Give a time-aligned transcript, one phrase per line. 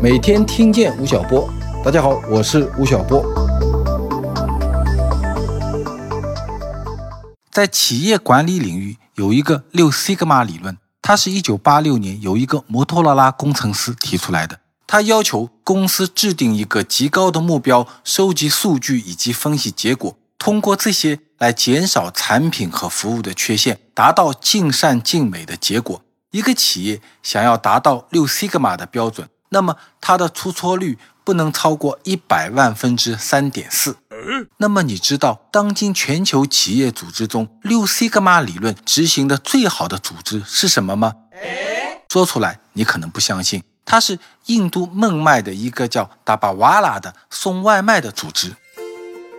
[0.00, 1.48] 每天听见吴晓波，
[1.84, 3.24] 大家好，我是吴晓波。
[7.50, 14.60] 在企业管理领域有一个六 Sigma 理论，它是一九八六年有一个摩托罗拉工程师提出来的。
[14.86, 26.02] 他要求公司制定一个极高的目标，收集数据以及分析结果，通过这些来减少产品和服务的缺陷，达到尽善尽美的结果。
[26.30, 33.96] 一个企业想要达到六 Sigma 的标准，那么它的出错率不能超过一百万分之三点四。
[34.58, 41.14] 那么你知道，当今全球企业组织中，六西格玛理论执行的最好的组织是什么吗？
[42.10, 43.62] 说出来你可能不相信。
[43.84, 48.54] 它是印度孟买的一个叫达巴瓦拉的送外卖的组织。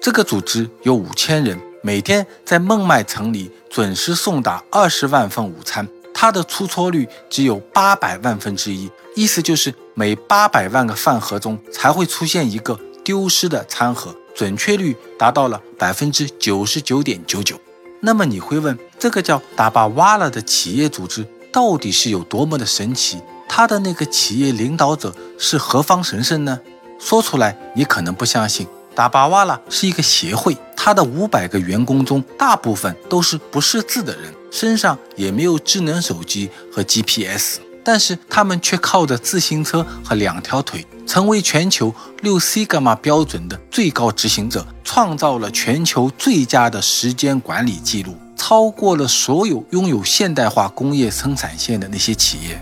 [0.00, 5.86] 这个组织有五千人，每天在孟买城里准时送达二十万份午餐。
[6.12, 17.58] 它的出错率只有八百万分之一，意思就是每八百万个饭盒中才会出现一个丢失的餐盒，准确率达到了百分之九十九点九九。
[18.00, 23.20] 那么你会问，这个叫达巴瓦拉的企业组织到底是有多么的神奇？
[23.48, 26.60] 他的那个企业领导者是何方神圣呢？
[26.98, 28.66] 说出来你可能不相信。
[28.94, 52.60] 达巴瓦拉是一个协会，他的五百个员工中大部分都是不识字的人，身上也没有智能手机和 GPS，但是他们却靠着自行车和两条腿，成为全球六 Sigma 标准的最高执行者，创造了全球最佳的时间管理记录，超过了所有拥有现代化工业生产线的那些企业。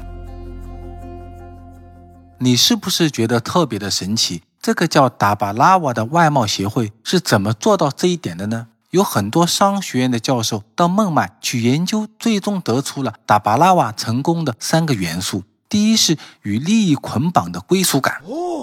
[2.41, 4.43] 你是不是觉得特别的神奇？
[4.69, 8.67] 这个叫达巴拉瓦的外贸协会是怎么做到这一点的呢？
[8.91, 15.43] 有很多商学院的教授到孟买去研究，最终得出了达巴拉瓦成功的三个元素。
[15.71, 18.21] 第一是与利益捆绑的归属感。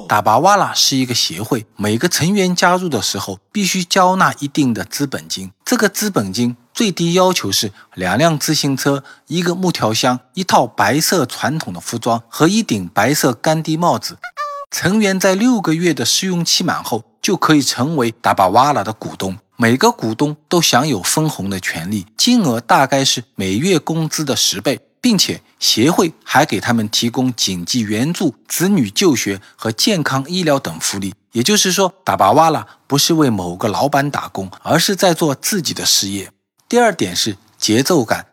[0.07, 6.55] 达巴瓦拉是一个协会，每个成员加入的时候必须交纳一定的资本金，这个资本金。
[6.71, 14.17] 最低要求是两辆自行车、一个木条箱、一套白色传统的服装和一顶白色干地帽子。
[14.71, 19.37] 成员在六个月的试用期满后，就可以成为达巴瓦拉的股东。
[19.57, 31.13] 每个股东都享有分红的权利，金额大概是每月工资的十倍，并且协会还给他们提供紧急援助、子女就学和健康医疗等福利。
[31.31, 36.29] 也就是说，达巴瓦拉不是为某个老板打工，而是在做自己的事业。
[36.67, 38.25] 第二点是节奏感。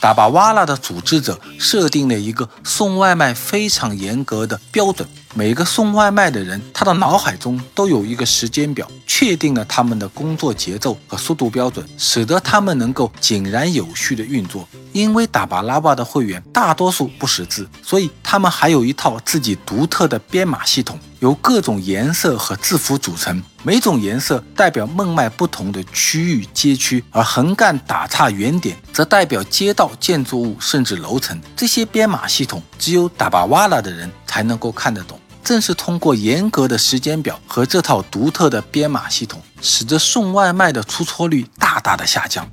[0.00, 14.68] 达巴瓦拉的组织者设定了一个送外卖非常严格的标准，每个送外卖的人，他的脑海中都有一个时间表，确定了他们的工作节奏和速度标准，使得他们能够井然有序的运作。
[14.92, 20.98] 因为达巴拉瓦的会员大多数不识字，所以他们还有一套自己独特的编码系统。
[21.20, 31.40] 由各种颜色和字符组成，每种颜色代表孟买不同的区域街区，而横杠打叉圆点则代表街道、建筑物甚至楼层。
[31.56, 35.17] 这些编码系统只有达巴瓦拉的人才能够看得懂。
[35.48, 42.46] 正是通过严格的时间表和这套独特的编码系统，使得送外卖的出错率大大的下降。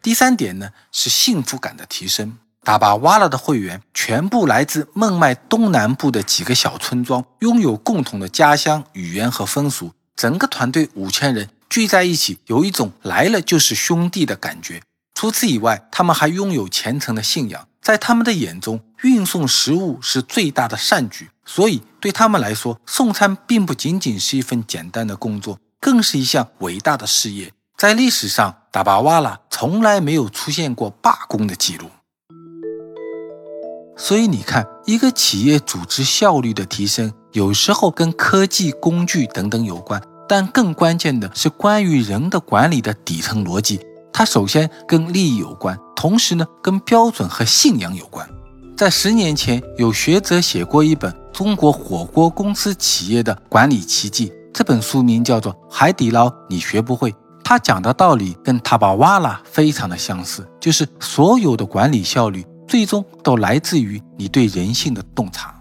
[0.00, 2.38] 第三点呢，是幸福感的提升。
[2.64, 9.92] 达巴瓦拉的会员全部来自孟买东南部的几个小村庄，拥有共同的家乡语言和风俗。
[10.16, 14.80] 整个团队五千人聚在一起，有一种来了就是兄弟的感觉。
[15.14, 17.67] 除此以外，他们还拥有虔诚的信仰。
[17.80, 27.52] 在他们的眼中，运送食物是最大的善举，所以对他们来说，送餐并不仅仅是一份简单的工作，更是一项伟大的事业。
[27.76, 31.86] 在历史上，达巴瓦拉从来没有出现过罢工的记录。
[33.96, 43.80] 所以你看，一个企业组织效率的提升，有时候跟科技工具等等有关，但更关键的是关于人的管理的底层逻辑。
[44.12, 48.24] 它首先跟利益有关，同时呢跟标准和信仰有关。
[48.76, 57.10] 在十年前，有学者写过一本《中国火锅公司企业的管理奇迹》，这本书名叫做《海底捞你学不会》。
[57.42, 62.46] 他讲的道理跟塔巴瓦拉非常的相似，就是所有的管理效率。
[62.68, 65.57] 最终都来自于你对人性的洞察。